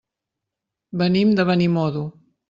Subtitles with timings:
[1.01, 2.03] Venim de Benimodo.